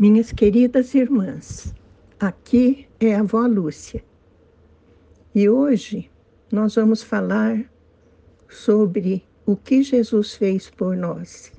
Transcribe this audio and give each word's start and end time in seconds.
Minhas 0.00 0.32
queridas 0.32 0.94
irmãs, 0.94 1.74
aqui 2.18 2.88
é 2.98 3.14
a 3.14 3.20
avó 3.20 3.46
Lúcia. 3.46 4.02
E 5.34 5.46
hoje 5.46 6.10
nós 6.50 6.76
vamos 6.76 7.02
falar 7.02 7.70
sobre 8.48 9.22
o 9.44 9.54
que 9.54 9.82
Jesus 9.82 10.36
fez 10.36 10.70
por 10.70 10.96
nós. 10.96 11.52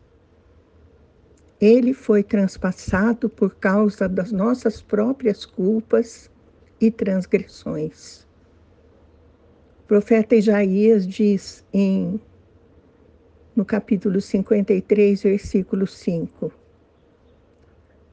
Ele 1.60 1.94
foi 1.94 2.24
transpassado 2.24 3.30
por 3.30 3.54
causa 3.58 4.10
das 4.10 4.32
nossas 4.32 4.82
próprias 4.82 5.46
culpas 5.46 6.28
e 6.80 6.90
transgressões. 6.90 8.28
O 9.84 9.88
profeta 9.88 10.36
Isaías 10.36 11.06
diz 11.06 11.64
em 11.72 12.20
no 13.56 13.64
capítulo 13.64 14.20
53, 14.20 15.22
versículo 15.22 15.86
5: 15.86 16.52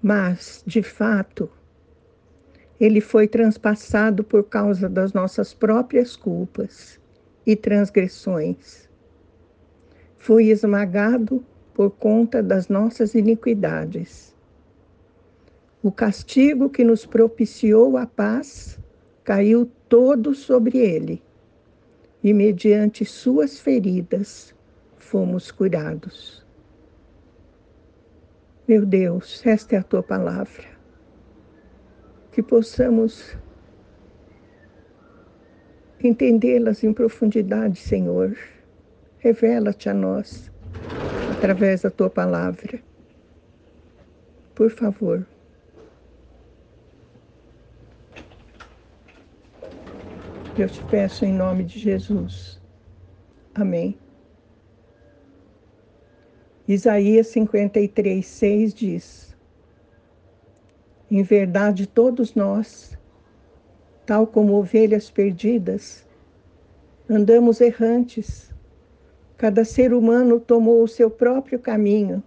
mas, 0.02 0.62
de 0.66 0.82
fato, 0.82 1.50
ele 2.80 3.00
foi 3.00 3.26
transpassado 3.26 4.22
por 4.22 4.44
causa 4.44 4.88
das 4.88 5.12
nossas 5.12 5.52
próprias 5.52 6.14
culpas 6.14 7.00
e 7.44 7.56
transgressões. 7.56 8.88
Foi 10.16 10.46
esmagado 10.46 11.44
por 11.74 11.90
conta 11.90 12.42
das 12.42 12.68
nossas 12.68 13.14
iniquidades. 13.14 14.34
O 15.82 15.90
castigo 15.90 16.68
que 16.68 16.84
nos 16.84 17.06
propiciou 17.06 17.96
a 17.96 18.06
paz 18.06 18.78
caiu 19.24 19.70
todo 19.88 20.34
sobre 20.34 20.78
ele, 20.78 21.22
e 22.22 22.32
mediante 22.32 23.04
suas 23.04 23.60
feridas 23.60 24.54
fomos 24.96 25.50
curados. 25.50 26.47
Meu 28.68 28.84
Deus, 28.84 29.46
esta 29.46 29.76
é 29.76 29.78
a 29.78 29.82
tua 29.82 30.02
palavra. 30.02 30.66
Que 32.30 32.42
possamos 32.42 33.34
entendê-las 35.98 36.84
em 36.84 36.92
profundidade, 36.92 37.78
Senhor. 37.78 38.36
Revela-te 39.20 39.88
a 39.88 39.94
nós 39.94 40.52
através 41.38 41.80
da 41.80 41.90
tua 41.90 42.10
palavra. 42.10 42.78
Por 44.54 44.68
favor. 44.68 45.26
Eu 50.58 50.68
te 50.68 50.84
peço 50.90 51.24
em 51.24 51.32
nome 51.32 51.64
de 51.64 51.78
Jesus. 51.78 52.60
Amém. 53.54 53.98
Isaías 56.68 57.28
53, 57.28 58.26
6 58.26 58.74
diz: 58.74 59.36
Em 61.10 61.22
verdade, 61.22 61.86
todos 61.86 62.34
nós, 62.34 62.94
tal 64.04 64.26
como 64.26 64.52
ovelhas 64.52 65.10
perdidas, 65.10 66.06
andamos 67.08 67.62
errantes. 67.62 68.52
Cada 69.38 69.64
ser 69.64 69.94
humano 69.94 70.38
tomou 70.38 70.82
o 70.82 70.88
seu 70.88 71.10
próprio 71.10 71.58
caminho, 71.58 72.22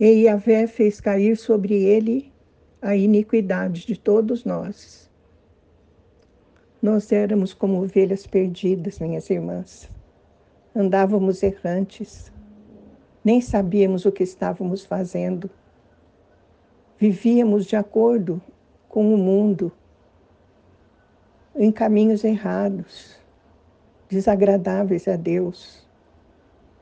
e 0.00 0.24
Yahvé 0.24 0.66
fez 0.66 1.00
cair 1.00 1.36
sobre 1.36 1.74
ele 1.74 2.32
a 2.82 2.96
iniquidade 2.96 3.86
de 3.86 3.96
todos 3.96 4.44
nós. 4.44 5.08
Nós 6.82 7.12
éramos 7.12 7.54
como 7.54 7.80
ovelhas 7.80 8.26
perdidas, 8.26 8.98
minhas 8.98 9.30
irmãs. 9.30 9.88
Andávamos 10.74 11.44
errantes 11.44 12.32
nem 13.24 13.40
sabíamos 13.40 14.06
o 14.06 14.12
que 14.12 14.22
estávamos 14.22 14.84
fazendo. 14.84 15.50
Vivíamos 16.98 17.66
de 17.66 17.76
acordo 17.76 18.40
com 18.88 19.14
o 19.14 19.18
mundo, 19.18 19.70
em 21.54 21.70
caminhos 21.70 22.24
errados, 22.24 23.18
desagradáveis 24.08 25.06
a 25.08 25.16
Deus. 25.16 25.86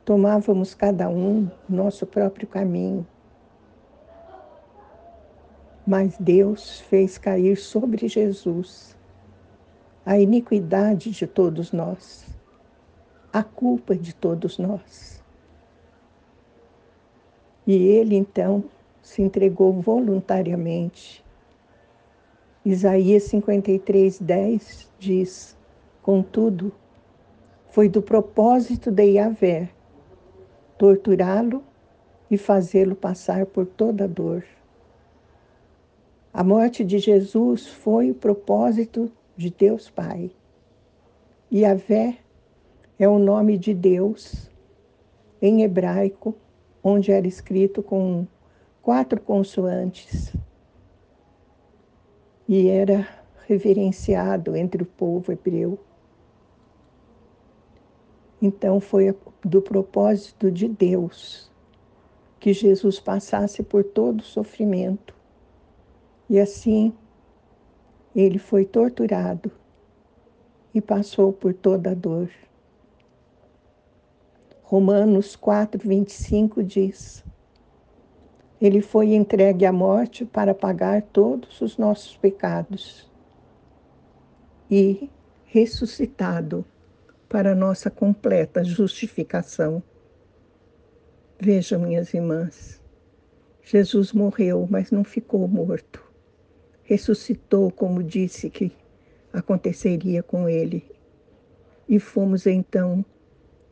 Tomávamos 0.05 0.75
cada 0.75 1.09
um 1.09 1.51
nosso 1.69 2.07
próprio 2.07 2.47
caminho. 2.47 3.07
Mas 5.87 6.17
Deus 6.19 6.81
fez 6.81 7.19
cair 7.19 7.57
sobre 7.57 8.09
Jesus 8.09 8.97
a 10.05 10.19
iniquidade 10.19 11.11
de 11.11 11.27
todos 11.27 11.73
nós, 11.73 12.25
a 13.33 13.43
culpa 13.43 13.97
de 13.97 14.15
todos 14.15 14.57
nós. 14.57 15.16
E 17.67 17.75
ele 17.75 18.15
então 18.15 18.65
se 19.03 19.23
entregou 19.23 19.73
voluntariamente. 19.73 21.25
Isaías 22.65 23.25
53, 23.25 24.21
10 24.21 24.93
diz: 24.99 25.57
Contudo, 26.03 26.73
foi 27.71 27.89
do 27.89 28.01
propósito 28.01 28.91
de 28.91 29.05
Yahvé 29.05 29.69
torturá-lo 30.79 31.63
e 32.31 32.37
fazê-lo 32.37 32.95
passar 32.95 33.47
por 33.47 33.67
toda 33.67 34.07
dor. 34.07 34.45
A 36.33 36.45
morte 36.45 36.85
de 36.85 36.99
Jesus 36.99 37.67
foi 37.67 38.11
o 38.11 38.15
propósito 38.15 39.11
de 39.37 39.51
Deus 39.51 39.89
Pai. 39.89 40.31
Yahvé 41.53 42.19
é 42.99 43.09
o 43.09 43.19
nome 43.19 43.57
de 43.57 43.73
Deus 43.73 44.51
em 45.41 45.63
hebraico 45.63 46.35
onde 46.89 47.11
era 47.11 47.27
escrito 47.27 47.83
com 47.83 48.29
quatro 48.81 49.21
consoantes 49.21 50.33
e 52.49 52.69
era 52.69 53.09
reverenciado 53.49 54.55
entre 54.55 54.85
o 54.85 54.87
povo 54.87 55.33
hebreu. 55.33 55.81
Então 58.41 58.79
foi 58.79 59.13
do 59.45 59.61
propósito 59.61 60.49
de 60.49 60.69
Deus 60.69 61.51
que 62.39 62.53
Jesus 62.53 63.01
passasse 63.01 63.65
por 63.65 63.83
todo 63.83 64.21
o 64.21 64.25
sofrimento. 64.25 65.13
E 66.31 66.39
assim 66.39 66.93
ele 68.15 68.39
foi 68.39 68.65
torturado 68.65 69.51
e 70.73 70.81
passou 70.81 71.33
por 71.33 71.53
toda 71.53 71.91
a 71.91 71.95
dor. 71.95 72.31
Romanos 74.69 75.37
4, 75.37 75.81
25 75.89 76.61
diz: 76.61 77.25
Ele 78.61 78.83
foi 78.83 79.15
entregue 79.15 79.65
à 79.65 79.73
morte 79.73 80.25
para 80.25 80.53
pagar 80.53 81.03
todos 81.03 81.61
os 81.61 81.79
nossos 81.79 82.17
pecados 82.17 83.09
e 84.69 85.09
ressuscitado 85.45 86.65
para 87.29 87.55
nossa 87.55 87.93
completa 87.93 88.65
justificação. 88.65 89.81
Vejam, 91.39 91.83
minhas 91.83 92.13
irmãs, 92.13 92.83
Jesus 93.63 94.13
morreu, 94.13 94.67
mas 94.69 94.91
não 94.91 95.05
ficou 95.05 95.47
morto. 95.47 96.03
Ressuscitou, 96.83 97.71
como 97.71 98.03
disse 98.03 98.51
que 98.51 98.73
aconteceria 99.33 100.25
com 100.25 100.49
ele. 100.49 100.85
E 101.89 102.01
fomos 102.01 102.49
então 102.49 103.05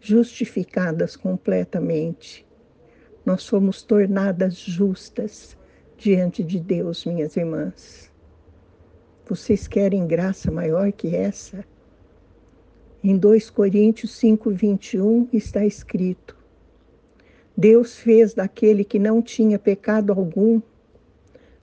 justificadas 0.05 1.17
completamente. 1.17 2.47
Nós 3.25 3.49
fomos 3.49 3.83
tornadas 3.83 4.55
justas 4.55 5.57
diante 5.97 6.45
de 6.45 6.61
Deus, 6.61 7.07
minhas 7.07 7.37
irmãs. 7.37 8.13
Vocês 9.27 9.67
querem 9.67 10.07
graça 10.07 10.51
maior 10.51 10.93
que 10.93 11.17
essa? 11.17 11.65
Em 13.03 13.17
2 13.17 13.49
Coríntios 13.49 14.11
5, 14.13 14.51
21 14.51 15.29
está 15.33 15.65
escrito: 15.65 16.37
Deus 17.57 17.97
fez 17.97 18.35
daquele 18.35 18.85
que 18.85 18.99
não 18.99 19.23
tinha 19.23 19.59
pecado 19.59 20.13
algum 20.13 20.61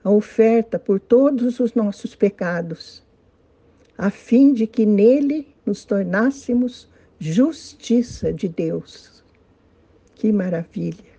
a 0.04 0.10
oferta 0.10 0.80
por 0.80 1.00
todos 1.00 1.60
os 1.60 1.76
nossos 1.76 2.16
pecados, 2.16 3.04
a 3.96 4.10
fim 4.10 4.52
de 4.52 4.66
que 4.66 4.84
nele 4.84 5.48
nos 5.64 5.86
tornássemos 5.86 6.90
justiça 7.22 8.34
de 8.34 8.48
Deus. 8.48 9.24
Que 10.16 10.32
maravilha! 10.32 11.12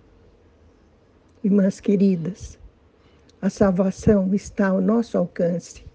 Irmãs 1.41 1.79
queridas, 1.79 2.59
a 3.41 3.49
salvação 3.49 4.33
está 4.33 4.67
ao 4.67 4.81
nosso 4.81 5.17
alcance. 5.17 5.85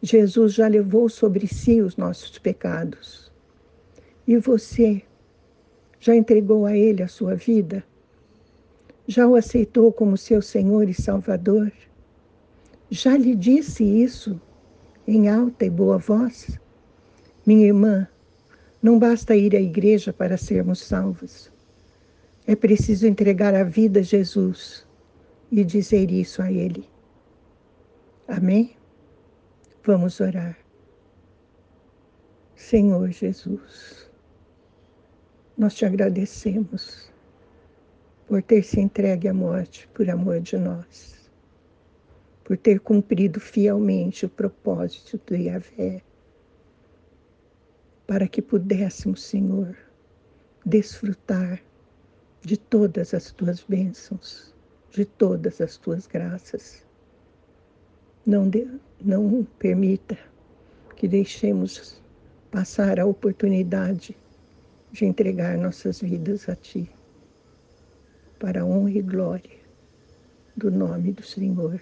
Jesus 0.00 0.54
já 0.54 0.68
levou 0.68 1.08
sobre 1.08 1.48
si 1.48 1.80
os 1.80 1.96
nossos 1.96 2.38
pecados. 2.38 3.32
E 4.24 4.36
você 4.36 5.02
já 5.98 6.14
entregou 6.14 6.64
a 6.64 6.76
Ele 6.76 7.02
a 7.02 7.08
sua 7.08 7.34
vida? 7.34 7.82
Já 9.08 9.26
o 9.26 9.34
aceitou 9.34 9.92
como 9.92 10.16
seu 10.16 10.40
Senhor 10.40 10.88
e 10.88 10.94
Salvador? 10.94 11.72
Já 12.88 13.16
lhe 13.16 13.34
disse 13.34 13.82
isso 13.82 14.40
em 15.08 15.28
alta 15.28 15.64
e 15.64 15.70
boa 15.70 15.98
voz? 15.98 16.56
Minha 17.44 17.66
irmã, 17.66 18.08
não 18.82 18.98
basta 18.98 19.36
ir 19.36 19.54
à 19.54 19.60
igreja 19.60 20.12
para 20.12 20.36
sermos 20.36 20.80
salvos. 20.80 21.52
É 22.46 22.56
preciso 22.56 23.06
entregar 23.06 23.54
a 23.54 23.62
vida 23.62 24.00
a 24.00 24.02
Jesus 24.02 24.84
e 25.50 25.64
dizer 25.64 26.10
isso 26.10 26.42
a 26.42 26.50
Ele. 26.50 26.84
Amém? 28.26 28.76
Vamos 29.84 30.18
orar. 30.20 30.58
Senhor 32.56 33.10
Jesus, 33.10 34.10
nós 35.56 35.74
te 35.74 35.84
agradecemos 35.84 37.12
por 38.26 38.42
ter 38.42 38.64
se 38.64 38.80
entregue 38.80 39.28
à 39.28 39.34
morte 39.34 39.86
por 39.88 40.08
amor 40.08 40.40
de 40.40 40.56
nós, 40.56 41.30
por 42.42 42.56
ter 42.56 42.80
cumprido 42.80 43.38
fielmente 43.38 44.24
o 44.24 44.28
propósito 44.28 45.20
do 45.26 45.36
Yahvé, 45.36 46.02
para 48.12 48.28
que 48.28 48.42
pudéssemos, 48.42 49.22
Senhor, 49.22 49.74
desfrutar 50.66 51.62
de 52.42 52.58
todas 52.58 53.14
as 53.14 53.32
tuas 53.32 53.64
bênçãos, 53.66 54.54
de 54.90 55.06
todas 55.06 55.62
as 55.62 55.78
tuas 55.78 56.06
graças. 56.06 56.86
Não, 58.26 58.50
de, 58.50 58.68
não 59.02 59.42
permita 59.58 60.18
que 60.94 61.08
deixemos 61.08 62.02
passar 62.50 63.00
a 63.00 63.06
oportunidade 63.06 64.14
de 64.90 65.06
entregar 65.06 65.56
nossas 65.56 66.02
vidas 66.02 66.50
a 66.50 66.54
Ti, 66.54 66.94
para 68.38 68.60
a 68.60 68.64
honra 68.66 68.90
e 68.90 69.00
glória 69.00 69.58
do 70.54 70.70
nome 70.70 71.12
do 71.12 71.22
Senhor. 71.22 71.80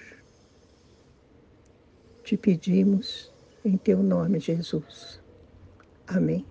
Te 2.23 2.37
pedimos 2.37 3.33
em 3.65 3.77
Teu 3.77 4.01
nome, 4.01 4.39
Jesus. 4.39 5.20
Amém. 6.17 6.45